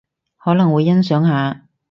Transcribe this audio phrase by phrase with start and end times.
[0.39, 1.65] 可能會欣賞下